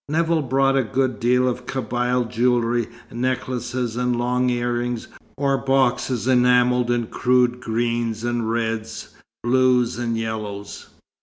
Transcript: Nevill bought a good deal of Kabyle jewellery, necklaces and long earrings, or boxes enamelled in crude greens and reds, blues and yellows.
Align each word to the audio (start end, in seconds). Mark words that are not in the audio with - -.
Nevill 0.09 0.41
bought 0.41 0.75
a 0.75 0.81
good 0.83 1.19
deal 1.19 1.47
of 1.47 1.67
Kabyle 1.67 2.25
jewellery, 2.27 2.87
necklaces 3.11 3.95
and 3.95 4.15
long 4.15 4.49
earrings, 4.49 5.07
or 5.37 5.59
boxes 5.59 6.25
enamelled 6.27 6.89
in 6.89 7.05
crude 7.05 7.59
greens 7.59 8.23
and 8.23 8.49
reds, 8.49 9.13
blues 9.43 9.99
and 9.99 10.17
yellows. 10.17 10.87